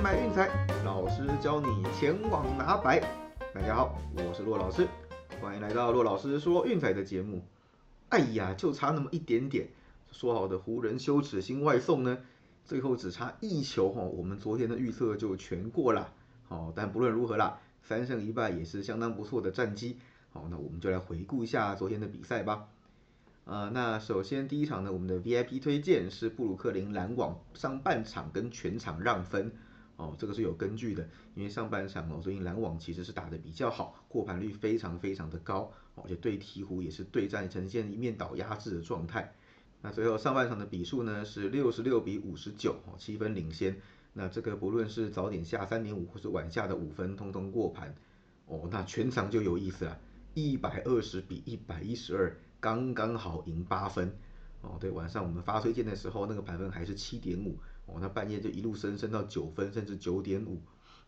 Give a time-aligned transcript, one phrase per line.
[0.00, 0.48] 买运财，
[0.84, 3.00] 老师教你前往拿白。
[3.54, 4.86] 大家好，我是骆老师，
[5.40, 7.42] 欢迎来到骆老师说运彩的节目。
[8.10, 9.68] 哎呀，就差那么一点点，
[10.12, 12.18] 说好的湖人羞耻心外送呢？
[12.64, 16.12] 最后只差一球哈，我们昨天的预测就全过了。
[16.46, 19.96] 好，但不论如何啦，三胜一败也是相当不错的战绩。
[20.32, 22.68] 好，那我们就来回顾一下昨天的比赛吧。
[23.44, 29.52] 呃，那首先第一场呢，我们的 VIP 推荐是布鲁克林篮网上半场跟全场让分，
[29.96, 39.34] 哦，这个是有根据的，因为上半场哦，最近篮网其实是打的比较好，过盘率非常非常的高，而且对鹈鹕也是对战呈现一面倒压制的状态。
[39.82, 43.76] 那最后上半场的比数呢是六十六比五十九，哦，七分领先。
[44.12, 47.94] 那这个不论是早点下三点五或是晚下的五分，通通过盘。
[48.46, 49.98] 哦，那全场就有意思了，
[50.34, 52.36] 一百二十比一百一十二。
[52.58, 54.16] 刚刚好赢八分
[54.66, 60.60] 哦，对，晚上我们发推荐的时候，那个盘分还是七点五哦，那半夜就一路升升到九分，甚至九点五，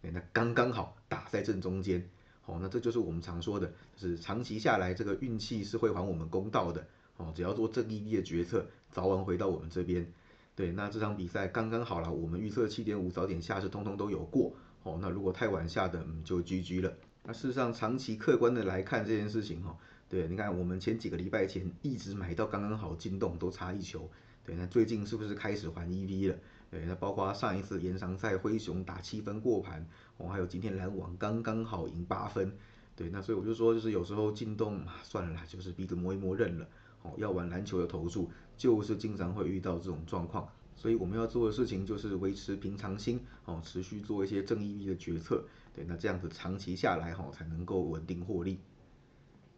[0.03, 2.09] 哎，那刚刚好打在正中间
[2.47, 10.07] 哦，那这就是我们常说的，就是长期下来这个运气是会还我们公道的哦，只要做正义的决策，早晚回到我们这边。
[10.55, 16.93] 对，那这场比赛刚刚好了，我们预测七点五早点下是通通都有过哦，那如果太晚下的，嗯，就 GG 了。
[17.25, 19.77] 那事实上长期客观的来看这件事情哈。
[20.09, 24.09] 对，你看我们前几个礼拜前一直买到刚刚好进洞，都差一球。
[24.45, 26.37] 对，那最近是不是开始还 EV 了？
[26.71, 32.51] 对，那包括上一次延长赛灰熊打七分过盘，哦，还有今天篮网刚刚好赢八分。
[32.97, 36.67] 对，那所以我就说，就是有时候进洞算了啦，就是鼻子摸一摸认了。
[37.03, 40.49] 哦，要玩篮球的投注，就是经常会遇到这种状况。
[40.75, 45.45] 所以我们要做的事情就是维持平常心，哦，持续做一些正 EV 的决策。
[45.75, 48.59] 对，那这样子长期下来，哈，才能够稳定获利。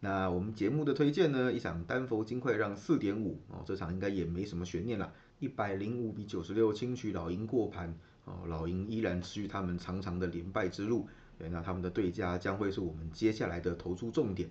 [0.03, 1.53] 那我们节目的推荐呢？
[1.53, 7.95] 一场丹佛金块让四点五哦，这场应该也没什么悬念了，一百零五比九十六轻取老鹰过盘
[8.25, 14.49] 哦，老鹰依然持续他们长长的连败之路，对，那他们的对家将会是我们接下来的投注重点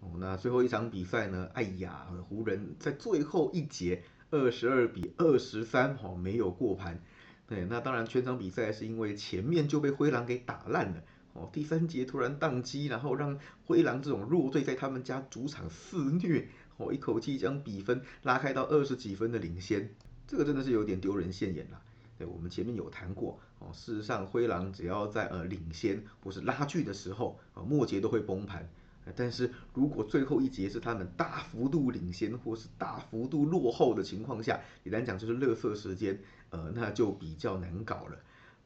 [0.00, 0.10] 哦。
[0.18, 1.48] 那最后一场比赛呢？
[1.54, 7.00] 哎呀，湖人在最后一节二十二比二十三哦没有过盘，
[7.46, 11.04] 对，那当然全场比赛是因为前面就被灰狼给打烂了。
[11.36, 16.48] 哦，第三节突然宕机，然后让灰狼这种弱队在他们家主场肆虐，
[16.78, 19.90] 哦，一口气将比分拉开到二十几分的领先，
[20.26, 21.80] 这个真的是有点丢人现眼了。
[22.18, 28.66] 对，我们前面有谈过，哦，事实上灰狼只要在呃领先或是拉锯的时候，呃末节都会崩盘，
[29.14, 36.18] 但是如果最后一节是他们大幅度领先或是大幅度落后的情况下，简单讲就是乐色时间，
[36.48, 38.16] 呃，那就比较难搞了。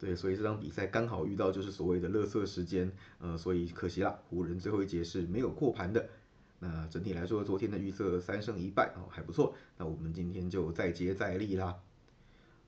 [0.00, 6.08] 对，所以这场比赛刚好遇到就是所谓的乐色时间，呃，所以可惜了，湖人最后一节是没有过盘的。
[6.58, 9.54] 那整体来说，昨天的预测三胜一败哦，还不错。
[9.76, 11.78] 那我们今天就再接再厉啦。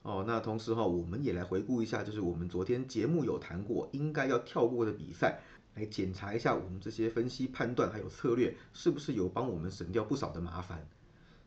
[0.02, 5.40] 哦，那同时哈，我们也来回顾一下，就是我们昨天节目有谈过应该要跳过的比赛，
[5.74, 10.86] 来检查一下我们这些分析判断还有策略是不是有帮我们省掉不少的麻烦。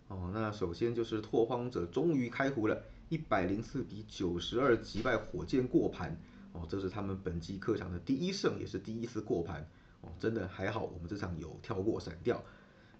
[0.07, 2.81] 哦，那首先就是拓荒者终于开胡了。
[3.09, 6.17] 一百零四比九十二击败火箭过盘
[6.53, 9.67] 哦，这是他们本季客场的第一胜，也是第一次过盘
[10.01, 12.43] 哦，真的还好，我们这场有跳过闪掉。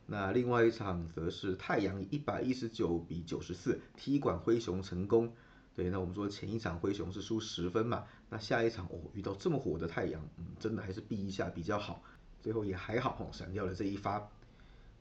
[0.06, 5.34] 那另外一场则是太阳一百一十九比九十四踢馆灰熊成功。
[5.74, 12.04] 对，那我们说前一场灰熊是输十分嘛，那下一场哦遇到这么火的太阳，嗯，真的还是避一下比较好。
[12.42, 14.30] 最后也还好哦，闪掉了这一发。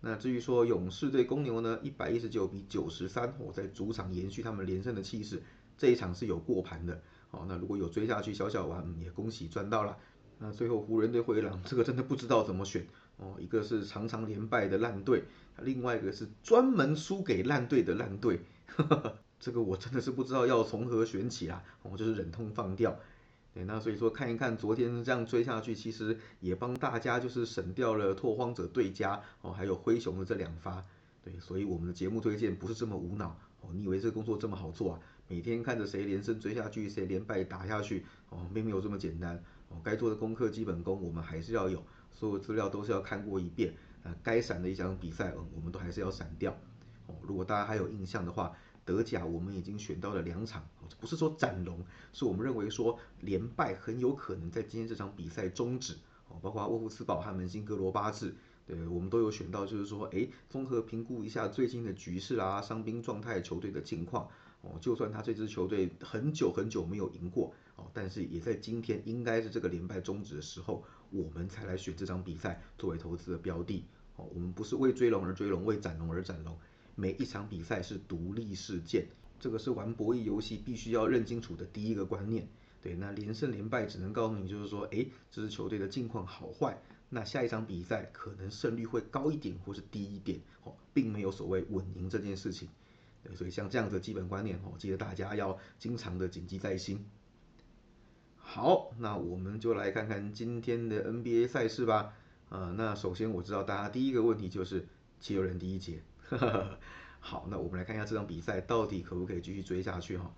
[0.06, 5.42] 那至于说勇士对公牛呢，一百一十九比九十三，我在主场延续他们连胜的气势，
[5.78, 7.00] 这一场是有过盘的。
[7.30, 9.96] 好，那如果有追下去，小小玩也恭喜赚到了。
[10.38, 13.36] 那最后湖人对灰狼，这个真的不知道怎么选哦。
[13.40, 15.24] 一个是常常连败的烂队，
[15.62, 18.40] 另外一个是专门输给烂队的烂队，
[19.40, 21.64] 这个我真的是不知道要从何选起啦。
[21.82, 22.94] 我就是忍痛放掉。
[23.54, 30.84] 对，那所以说看一看昨天这样追下去，其实也帮大家就是省掉了拓荒者对家哦，还有灰熊的这两发。
[31.22, 33.70] 对，所以我们的节目推荐不是这么无脑哦。
[33.72, 35.00] 你以为这工作这么好做啊？
[35.28, 39.76] 每天看着谁连胜追下去，谁连败打下去哦，并没有这么简单哦。
[39.84, 41.80] 该做的功课基本功我们还是要有，
[42.10, 43.72] 所有资料都是要看过一遍。
[44.02, 46.50] 呃，该闪的一场比赛，嗯，我们都还是要闪掉
[47.06, 47.14] 哦。
[47.22, 48.52] 如果大家还有印象的话。
[48.84, 50.68] 德甲我们已经选到了两场，
[51.00, 55.94] 不是说斩龙，是我们认为说连败很有可能在今天这场比赛终止。
[56.28, 58.34] 哦，包括沃夫斯堡和门兴格罗巴治，
[58.66, 64.26] 对我们都有选到，就是说，哎，综合评估一下最近的局势啊，伤兵状态球队的近况，
[64.62, 73.84] 哦，就算他这支球队很久很久没有赢过，哦，但是也在今天应该是这个连败终止的时候，我们才来选这场比赛作为投资的标的。
[74.16, 76.56] 哦，我们不是为追龙而追龙，为斩龙而斩龙。
[76.94, 79.06] 每一场比赛是独立事件，
[79.40, 82.48] 这个是玩博弈游戏必须要认清楚的第一个观念。
[82.82, 86.78] 对，那连胜连败只能告诉你就是说，哎，这支球队的近况好坏。
[87.08, 92.68] 那下一场比赛可能胜率会高一点或是低一点，哦，并没有所谓稳赢这件事情。
[93.22, 97.04] 对，所以像这样的基本观念，哦，记得大家要经常的谨记在心。
[98.36, 102.12] 好，那我们就来看看今天的 NBA 赛事吧。
[102.50, 104.86] 呃，那首先我知道大家第一个问题就是
[105.20, 106.02] 七六人第一节。
[107.20, 110.34] 好，那我们来看一下这场比赛到底可不可以继续追下去哈。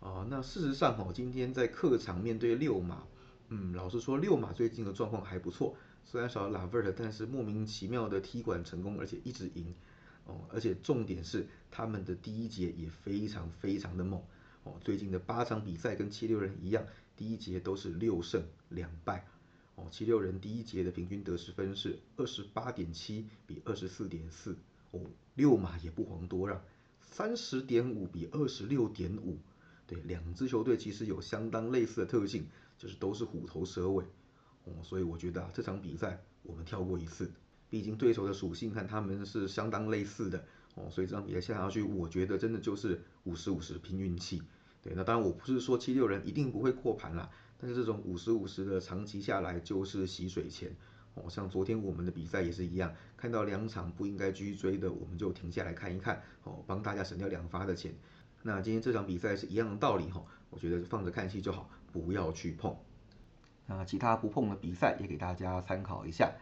[0.00, 3.04] 哦，那事实上哈，今天在客场面对六马，
[3.48, 9.74] 嗯，老实说六马最近的状况还不错，虽然少了拉 vert，但是莫名其妙的踢馆成功，而且一直赢。
[10.26, 14.20] 哦，而且重点是他们的第一节也非常非常的猛。
[14.64, 16.84] 哦，最近的八场比赛跟七六人一样，
[17.16, 19.24] 第一节都是六胜两败。
[19.76, 24.56] 哦，七六人第一节的平均得失分是二十八点七比二十四点四。
[24.90, 25.00] 哦，
[25.34, 26.62] 六马也不遑多让，
[27.00, 29.38] 三十点五比二十六点五。
[29.86, 32.46] 对，两支球队其实有相当类似的特性，
[32.76, 34.04] 就是都是虎头蛇尾。
[34.64, 37.30] 哦，所以我觉得啊，这场比赛我们跳过一次。
[37.68, 40.44] 毕竟对手的属性看他们是相当类似的
[40.74, 44.42] 哦，所以这场比赛下下去，我觉得真的就是五十五十拼运气。
[44.82, 47.28] 对，那当然我不是说七六人一定不会扩盘啦，
[47.58, 50.76] 但是这种五十五十的长期下来就是洗水钱
[51.16, 51.28] 哦。
[51.28, 57.92] 像昨天我们的比赛也是一样，看到两场不应该继续追的，我们就停下来看一看哦，帮大家省掉两发的钱。
[58.42, 62.76] 那今天这场比赛是一样的道理哈，我觉得放着看戏就好，不要去碰。
[63.66, 66.32] 那其他不碰的比赛也给大家参考一下。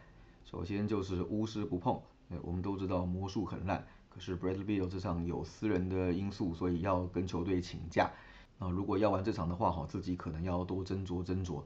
[0.45, 1.99] 首先就是巫师不碰，
[2.43, 8.11] 我们都知道魔术很烂，可是 Bradley Beal 这场有私人的因素，所以要跟球队请假。
[8.59, 11.63] 那如果要玩这场的话，哈，自己可能要多斟酌斟酌。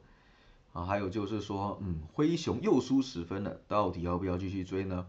[0.73, 5.07] 啊，还有就是说，嗯，灰熊又输十分了，到底要不要继续追呢？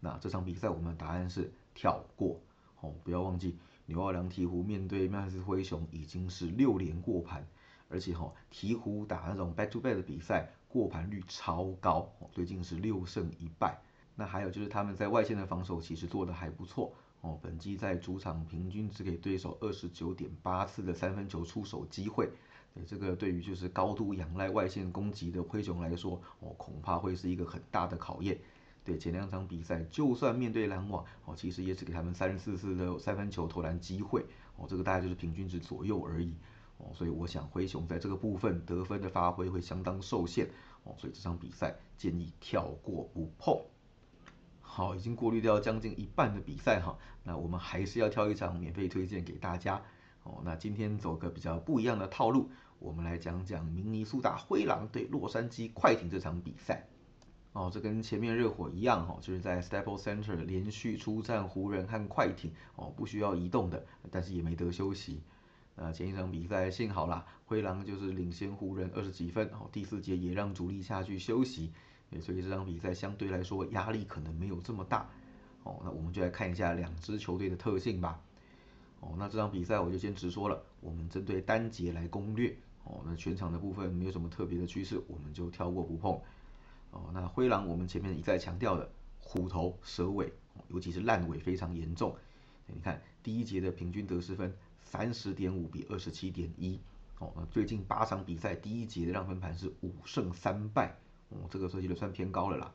[0.00, 2.40] 那这场比赛我们的答案是跳过。
[2.80, 7.46] 哦，不要忘记，纽奥良鹈鹕面对迈阿密灰熊已经是六连过盘，
[7.88, 10.50] 而且哈，鹈鹕打那种 back to back 的比赛。
[10.72, 13.76] 过盘率超高，最近是六胜一败。
[14.14, 17.36] 那还有就是他们在外线的防守其实做的还不错哦。
[17.42, 22.30] 本季在主场平均只给对手二十九点八次的三分球出手机会。
[22.86, 28.38] 这个对于就是高度仰赖外线攻击的灰熊来说，哦，恐怕会是一个很大的考验。
[28.82, 34.24] 对前两场比赛，就算面对篮网，哦，其实也只给他们三十四次的三分球投篮机会，
[34.56, 36.34] 哦，这个大概就是平均值左右而已。
[36.78, 40.48] 哦，所以我想灰熊在这个部分得分的发挥会相当受限
[40.84, 43.60] 哦，所以这场比赛建议跳过不碰。
[44.62, 49.82] 好，已经过滤掉将近一半的比赛哈，那我们还是要挑一场免费推荐给大家
[50.22, 50.40] 哦。
[50.44, 56.86] 那今天走个比较不一样的套路，我们来讲讲明尼苏达灰狼对洛杉矶快艇这场比赛。
[57.52, 65.20] 哦，这跟前面热火一样哈，就是在 Staple Center 连续出战湖人和快艇哦，不需要移动的，但是也没得休息。
[65.74, 71.72] 那前一场比赛幸好啦，灰狼就是领先湖人二十几分，哦，第四节也让主力下去休息，
[72.20, 75.08] 所以这场比赛相对来说压力可能没有这么大，
[75.64, 78.22] 哦，那我们就来看一下两支球队的特性吧，
[79.00, 86.20] 哦，那这场比赛我就先直说了，我们针对单节来攻略，哦，那全场的部分没有什么特别的趋势，我们就跳过不碰，
[86.90, 90.32] 哦，那灰狼我们前面一再强调的虎头蛇尾，
[90.68, 92.14] 尤其是烂尾非常严重，
[92.66, 94.54] 你看第一节的平均得失分。
[94.82, 96.80] 三十点五比二十七点一，
[97.18, 100.96] 哦，那最近八场比赛第一节的让分盘是五胜三败，
[101.28, 102.72] 哦，这个设计的算偏高了啦。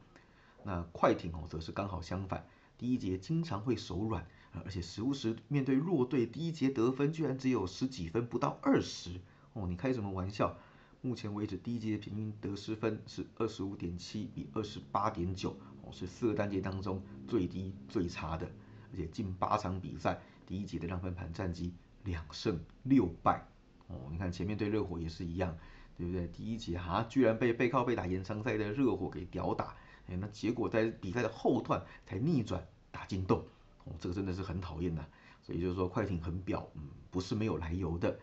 [0.64, 4.26] 那快艇哦则是刚好相反，第一节经常会手软，
[4.64, 9.20] 而且时不时面对弱队，第一节得分居然只有十几分，不到二十，
[9.54, 10.56] 哦，你开什么玩笑？
[11.02, 18.46] 目前为止第一节平均得失分是二十五点七比二十八点九，哦，是四个单节当中最低最差的，
[18.92, 21.74] 而且近八场比赛第一节的让分盘战绩。
[22.06, 23.44] 两胜六败
[23.88, 25.58] 哦，你看前面对热火也是一样，
[25.98, 26.28] 对不对？
[26.28, 33.44] 第一节哈居然被背靠背打延长赛的热火给屌打，哎，那结果在比赛的后段才逆转打进洞，
[33.86, 35.06] 哦，这个真的是很讨厌呐。
[35.42, 38.20] 所以就是说快艇很表，嗯，不是没有来由的。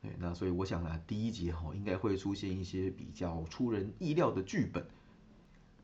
[0.00, 4.86] 对，那所以我想啊，第一节哈应该会出现一些比较出人意料的剧本。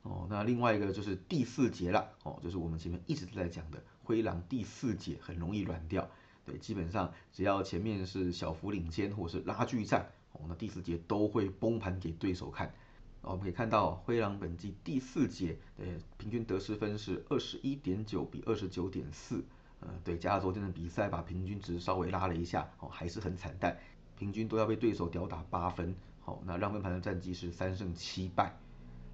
[0.02, 6.08] 哦，那另外一个就是第四节了，哦，就是我们前面一直都在讲的灰狼第四节很容易软掉。
[6.44, 12.74] 对，基本上只要前面是小幅领先或是拉锯战，哦，那第四节都会崩盘给对手看。
[13.24, 15.84] 我们可以看到灰狼本季第四节的
[16.18, 19.42] 平均得失分是二十一点九比二十九点四，
[19.80, 23.76] 呃，对，加上昨天的比赛把平均值稍微拉了一下，哦，还是很惨淡，
[24.18, 25.94] 平均都要被对手吊打八分。
[26.20, 28.54] 好，那让分盘的战绩是三胜七败。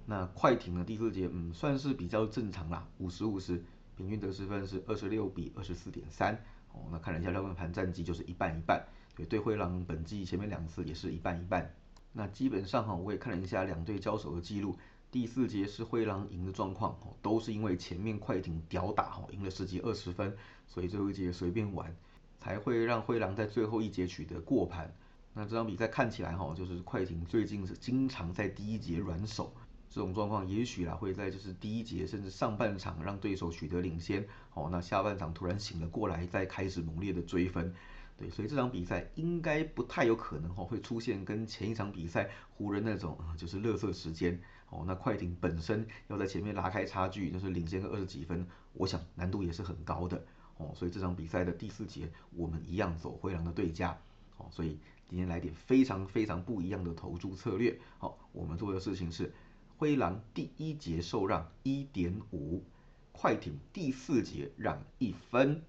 [0.05, 3.63] 那快艇的第四节，嗯，算是比较正常啦，五十五十，
[3.95, 6.33] 平均得失分是二十六比二十四点三。
[6.73, 11.73] 哦，那看了一下让分盘战绩就是一半一半，对，对灰狼本季前面两次也是一半一半。
[12.13, 14.77] 那基本上哈，我也看了一下两队交手的记录，
[15.09, 20.35] 第四节是灰狼赢的状况，都是因为前面快艇屌打哈，赢了十几二十分，
[20.67, 21.95] 所以最后一节随便玩，
[22.37, 24.93] 才会让灰狼在最后一节取得过盘。
[25.33, 29.53] 那这场比赛看起来哈，就是快艇最近是经常在第一节软手，
[29.89, 37.73] 这种状况也许啦会在就是第一节甚至上半场让对手取得领先，哦，那下半场突然醒了过来，再开始猛烈的追分。
[38.21, 44.83] 对，所以这场比赛应该不太有可能哈会出现跟前一场比赛湖人那种啊就是乐色时间哦。
[44.85, 50.23] 那快艇本身要在前面拉开差距，就是领先个二十几分，我想难度也是很高的
[50.57, 50.71] 哦。
[50.75, 53.97] 所以这场比赛的第四节我们一样走灰狼的对家
[54.37, 54.45] 哦。
[54.51, 54.77] 所以
[55.09, 57.79] 今天来点非常非常不一样的投注策略。
[57.97, 59.33] 好，我们做的事情是
[59.77, 62.63] 灰狼第一节受让一点五，
[63.11, 65.63] 快艇第四节让一分。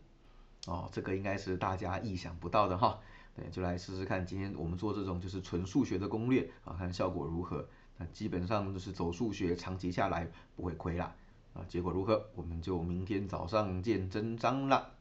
[0.66, 2.98] 哦，这个应该是大家意想不到的哈，
[3.34, 4.24] 对，就来试试看。
[4.24, 7.66] 今天我们做这种就是纯数学的攻略啊，看效果如何。
[7.96, 11.14] 那基本上就是走数学，长期下来不会亏啦。
[11.52, 14.92] 啊，结果如何，我们就明天早上见真章了。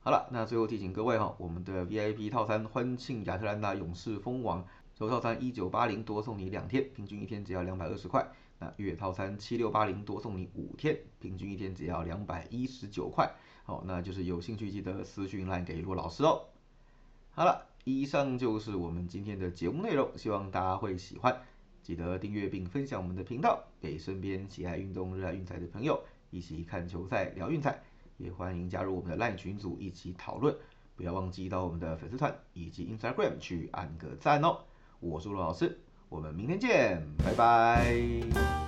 [0.00, 4.66] 好了，那最后提醒各位哈，我们的 VIP 套餐欢庆亚特兰大勇士封王，
[4.98, 8.26] 首套餐一九八零多送你两天，平均一天只要两百二十块。
[8.64, 13.30] 那月套餐七六八零多送你五天，平均一天只要两百一十九块。
[13.62, 16.46] 好，那就是有兴趣记得私讯来给骆老师哦。
[17.32, 21.38] 好了，以上就是我们今天的节目内容，希望大家会喜欢。
[21.82, 27.78] 记得订阅并分享我们的频道，给身边喜爱运动、热爱运彩的朋友一起看球赛、聊运彩。
[28.16, 30.56] 也欢迎加入我们的赖群组一起讨论。
[30.96, 34.60] 不要忘记到我们的粉丝团以及 Instagram 去按个赞哦。
[35.00, 35.78] 我是陆老师，
[36.14, 38.63] 我们明天见拜拜。